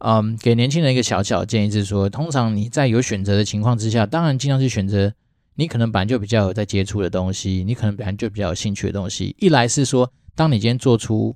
[0.00, 5.14] 嗯，给年轻人一个小小的建议是说，通常你在有选择的情况之下，当然尽量去选择
[5.56, 9.34] 你可能本来就比较有在接触的东西，你可能本来就比较有兴趣的东西。
[9.40, 11.34] 一来是说，当你今天做出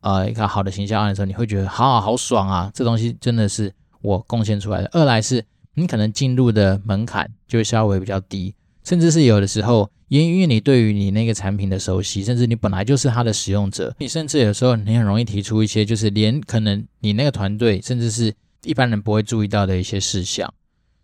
[0.00, 4.88] 呃一个好的行销案的时候，你会觉得好好好爽啊，这东西真的是我贡献出来的。
[4.92, 5.44] 二来是
[5.74, 9.90] 你可能进入的门槛就会稍微比较低，甚至是有的时候。
[10.10, 20.52] 因因为你对于你那个产品的熟悉，甚至你本来就是它的使用者，你甚至有时候你很容易提出一些就是连可能你那个团队甚至是一般人不会注意到的一些事项。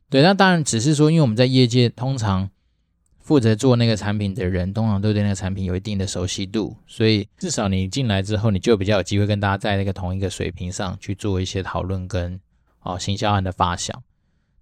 [0.09, 2.49] 对，那当然只是说，因为我们在业界通常
[3.19, 12.41] 负责做那个产品的人，通常都对那个产品有一定的熟悉度，所以至少你进来之后，你就比较有机会跟大家在那个同一个水平上去做一些讨论跟
[12.81, 14.03] 哦行销案的发想。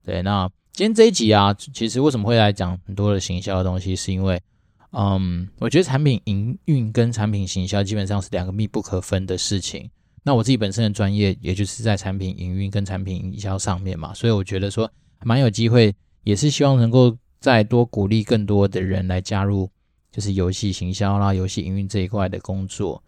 [0.04, 0.50] 对，那。
[0.76, 4.42] 今天这一集啊，其实为什么会来讲很多的行销的东西，是因为，
[4.90, 9.88] 嗯，我觉得产品营运跟产品行销基本上是两个密不可分的事情。
[10.24, 14.90] 那我自己本身的专业，也就是在产品营运跟产品营销上面嘛，所以我觉得说
[15.24, 19.70] 蛮有机会，也是希望能够再多鼓励更多的人来加入，
[20.12, 23.02] 就是游戏行销啦、游戏营运这一块的工作。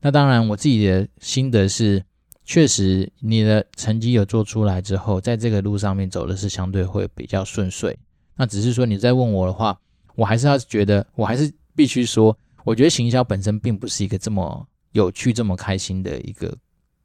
[0.00, 2.04] 那当然，我自己的心得是。
[2.48, 7.98] 确实，你的成绩有做出来之后，在这个路上面走的是相对会比较顺遂。
[8.36, 9.76] 那只是说你在问我的话，
[10.14, 16.56] 我还是要觉得，我还是必须说，我觉得行销本身并不是一个这么有趣、这么开心的一个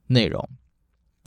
[0.06, 0.48] 内容。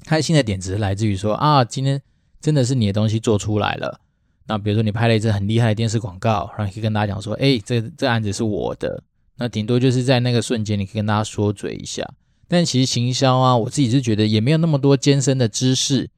[0.04, 2.00] 开心的点只是来自于说啊，今天
[2.44, 3.98] 真的是你的东西做出来了。
[4.46, 9.02] 那比如说你拍了一支很厉害的电视广告，然后可以跟大家讲说，哎，这这案子是我的。
[9.38, 12.06] 那顶多就是在那个瞬间，你可以跟大家说嘴一下。
[12.46, 16.10] 但其实行销啊，我自己是觉得也没有那么多艰深的知识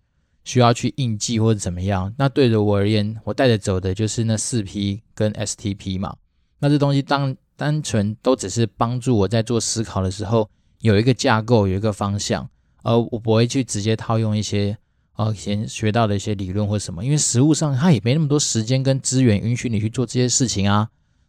[0.43, 2.12] 需要去印记或者怎么样。
[2.19, 6.17] 那对着我而言，我带着走的就是那四 P 跟 STP 嘛。
[6.59, 12.51] 那这东西当单纯都只是帮助我在做思考的时候有一个架构，有一个方向，
[12.83, 14.77] 而我不会去直接套用一些
[15.17, 20.89] 哦，先学到的一些理论或什么，因为实务上它也没那么多时间跟资源允许你去做这些事情啊，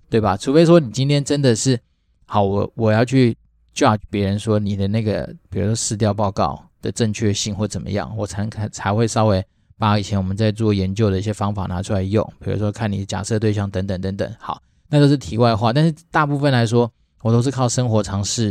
[0.09, 0.37] 对吧？
[0.37, 1.79] 除非说你今天真的是
[2.25, 3.35] 好，我我要去。
[3.77, 9.45] judge 别人说你的那个，比如说市调报告的正确性或怎么样，我才才才会稍微
[9.77, 14.35] 把以前我们在做研究的一些方法拿出来用，比如说看你假设对象等等等等。
[14.39, 14.59] 好，
[14.89, 15.71] 那都是题外话。
[15.71, 18.47] 但是大部分来说，我都是靠生活尝试，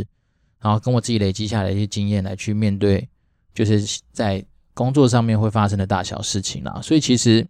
[0.61, 3.05] 然后跟我自己累积下来一些经验来去面对，
[3.53, 4.41] 就是在
[4.77, 6.79] 工作上面会发生的大小事情啦。
[6.83, 7.47] 所以其实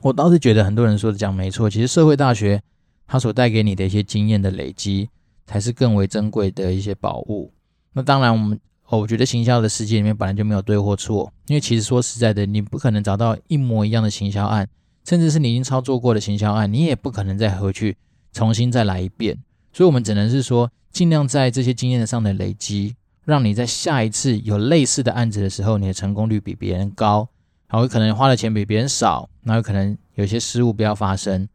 [0.00, 2.62] 我倒是觉得很多人说的讲没错，其实社会大学
[3.06, 5.10] 它所带给你的一些经验的累积。
[5.48, 7.52] 才是更为珍贵的一些宝物。
[7.92, 14.68] 那当然，我们哦，我觉得行销的世界里面本来就没有对或错，因为其实说实在的，你不可能找到一模一样的行销案，
[15.04, 17.96] 甚至是你已经操作过的行销案，你也不可能再回去
[18.32, 19.38] 重新再来一遍。
[19.72, 27.28] 所以，我们只能是说，尽量在这些经验上的累积，让你在下一次有类似的案子的时候，你的成功率比别人高，
[27.68, 31.46] 然后可能花的钱比别人少，那有可能有些失误不要发生。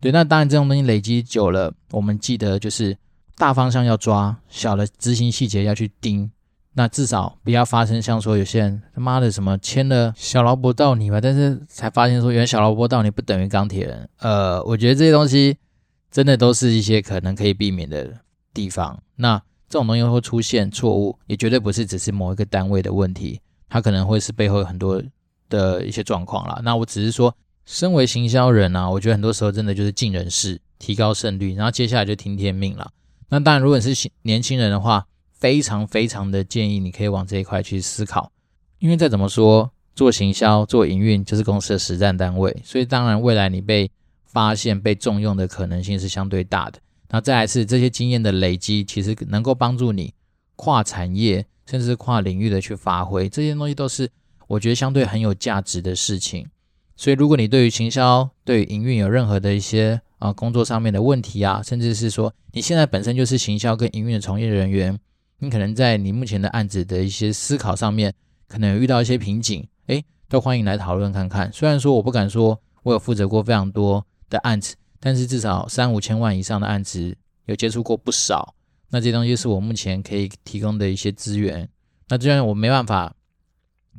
[0.00, 2.98] 对，那当然这种东西累积久了，我们记得就是。
[3.40, 6.28] 大方向要抓，小的执行细节要去盯，
[6.72, 14.08] 那至少不要发生像说有些人他妈的什么签了小劳勃到你吧，但是才发现说原来小劳勃到你不等于钢铁人。
[14.18, 15.56] 呃，我觉得这些东西
[16.10, 18.12] 真的都是一些可能可以避免的
[18.52, 19.00] 地方。
[19.14, 25.02] 那这种东西会出现错误，也绝对不是只是某一个单位的问题，它可能会是背后有很多
[25.48, 26.60] 的一些状况啦。
[26.64, 27.34] 那我只是说，
[27.66, 32.90] 身为行销人啊，我觉得很多时候真的就是尽人事，提高胜率，然后接下来就听天命了。
[33.28, 38.32] 那当然，如果你是年轻人的话，非常非常的建议你可以往这一块去思考，
[38.78, 43.90] 因为再怎么说，做行销、做营运就是公司的实战单位，所以当然未来你被
[44.24, 46.80] 发现、被重用的可能性是相对大的。
[47.10, 50.12] 那再来是这些经验的累积，其实能够帮助你
[50.56, 54.10] 跨产业甚至是跨领域的去发挥，这些东西都是
[54.46, 56.46] 我觉得相对很有价值的事情。
[56.96, 64.98] 所以如果你对于行销、对于营运有任何的一些啊工作上面的问题啊，甚至是说你现在本身就是行销跟营运的从业人员。
[65.40, 68.12] 你可能在你目前的案子的一些思考上面，
[68.48, 71.48] 可能有遇到一些瓶颈，诶，都欢迎来讨论看看。
[71.52, 78.54] 虽然说我不敢说我有负责过非常多的案子，但是至少三五千万以上的案子有接触过不少。
[78.90, 81.68] 那这东西是我目前可以提供的一些资源。
[82.08, 83.14] 那既然我没办法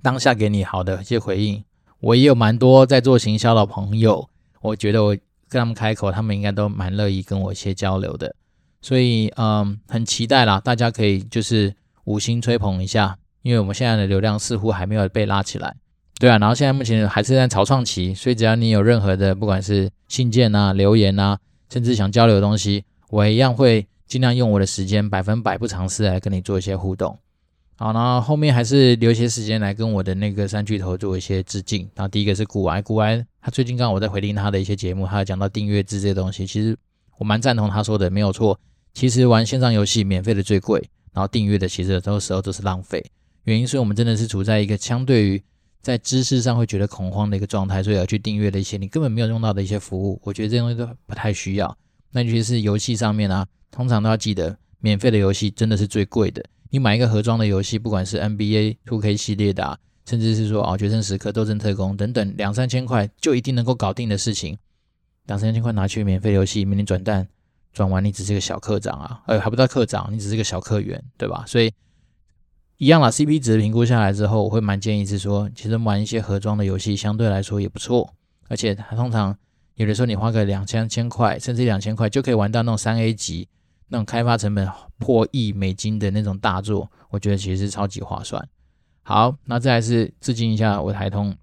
[0.02, 1.64] 当下给你好的一些回应，
[2.00, 4.30] 我也有蛮多在做行销的朋友，
[4.62, 5.16] 我觉得我
[5.48, 8.36] 跟他们开口，他们应该都蛮乐意跟我一些交流的。
[8.82, 11.76] 所以，嗯，很期待啦，大家可以就是
[12.06, 15.76] 五星吹捧一下，因为我们现在的流量似乎还没有被拉起来，
[16.20, 16.38] 对啊。
[16.38, 21.40] 然后现在目前还是在草创期，所以只要你有任何的，不管是信件啊、留言啊，
[21.72, 27.18] 甚至想交流的东西，我一样会尽量用我的时间百分百不尝试来跟你做一些互动。
[27.78, 31.90] 好，然后后面还是留一些时间来跟我的那个三巨头做一些致敬。
[31.96, 36.78] 然后第一个是股癌，股癌他最近刚好我在回听他的一些节目，他有讲到订阅制这些东西，其实
[37.18, 38.60] 我蛮赞同他说的，没有错。
[38.94, 40.82] 其实玩线上游戏免费的最贵，
[41.14, 43.02] 然后订阅的其实很多时候都是浪费。
[43.44, 45.42] 原因是我们真的是处在一个相对于
[45.82, 51.78] 在知识上会觉得恐慌的一个状态，所以要去订阅的一些你根本没有用到的一些服务，我觉得这些东西都不太需要。
[52.12, 56.44] 那尤其是游戏上面啊，通常都要记得，免费的游戏真的是最贵的。
[56.70, 64.58] 你买一个盒装的游戏，不管是 NBA 2K 系列的啊，甚至是说哦决胜时刻、斗阵特工等等，两三千块就一定能够搞定的事情，
[65.28, 67.28] 两三千块拿去免费游戏，明天转蛋。
[67.72, 71.44] 转完你只是个小课长啊，呃，还不到课长，你只是个小课员，对吧？
[71.48, 71.72] 所以
[72.80, 78.14] 一样啦，CP 值评估下来之后，我会蛮建议是说，其实玩一些盒装的游戏相对来说也不错，
[78.48, 79.38] 而且它通常
[79.76, 83.50] 有的时候你花个两千千块，甚至两千块就可以玩到那种三 A 级、
[83.90, 84.66] 那种开发成本
[84.98, 88.48] 破亿美金的那种大作，我觉得其实是超级划算。
[89.04, 91.36] 好，那再来是致敬一下我台通，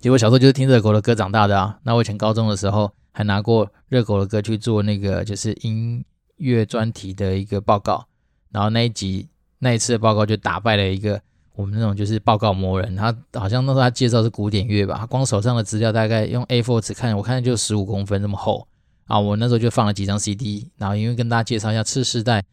[0.00, 2.92] 结果小时候就是听热狗的歌长大的啊，那我以前高中的时候。
[3.10, 6.04] 还拿过热狗的歌去做那个就是音
[6.36, 8.06] 乐专题的一个报告，
[8.52, 9.28] 然后那一集
[9.58, 11.20] 那一次的报告就打败了一个
[11.54, 18.66] 我们那种就是报告魔人，他好像那时候他介绍是古典乐吧，他光手上的资料大概用 A4 纸看，我看就十五公分这么厚
[19.06, 22.44] 啊，我那时候就放了几张 CD，然后因为跟大家介绍一下次世代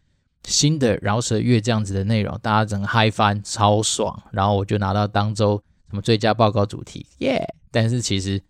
[0.45, 7.45] 新的饶舌乐这样子的内容，大家整个嗨翻超爽，然后我就拿到当周什么最佳报告主题，耶！
[7.71, 8.41] 但是其实。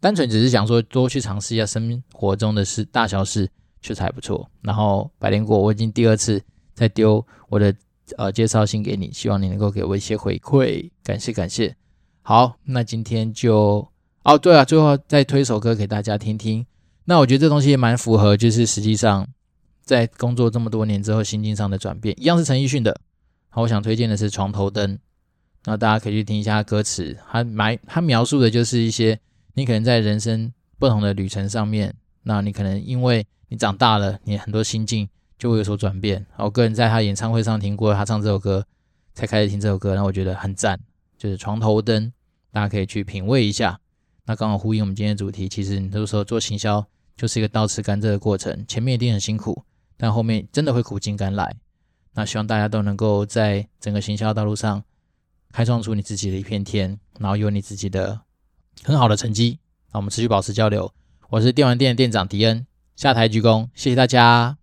[0.00, 3.48] 单纯只是想说多去尝试一下生活中的事，大小事
[3.80, 4.46] 确实还不错。
[4.60, 6.38] 然后百灵果，我已经第二次
[6.74, 7.74] 在丢我的
[8.16, 11.74] 呃介绍信给你，希望你能够给我一些回馈，感谢感谢。
[12.22, 13.86] 好，那今天就
[14.22, 16.66] 哦对啊，最后再推首歌给大家听听。
[17.04, 19.26] 那我觉得这东西也蛮符合，就是实际上
[19.82, 22.98] 在工作这么多年之后心境上的转变，一样是陈奕迅的。
[23.50, 24.94] 好，我想推荐的是《床头灯》，
[25.64, 29.18] 那大家可以去听一下歌词，他埋他描述的就是一些。
[29.56, 31.94] 你可能在人生不同的旅程上面，
[32.24, 35.08] 那你可能因为你长大了，你很多心境
[35.38, 36.24] 就会有所转变。
[36.36, 38.66] 我个人在他演唱会上听过他唱这首歌，
[39.14, 40.78] 才开始听这首歌，那我觉得很赞，
[41.16, 42.12] 就是床头灯，
[42.52, 43.80] 大家可以去品味一下。
[44.26, 49.64] 那刚好呼应我们今天的主题，其实你都说做行销就是一个倒吃甘蔗的过程，前面一定很辛苦，
[49.96, 51.56] 但后面真的会苦尽甘来。
[52.14, 54.82] 那希望大家都能够在整个行销道路上
[55.52, 58.20] 开创出你自己的一片天，然后有你自己的。
[58.82, 59.60] 很好的成绩，
[59.92, 60.92] 那我们持续保持交流。
[61.30, 62.66] 我是电玩店的店长迪恩，
[62.96, 64.58] 下台鞠躬，谢谢大家。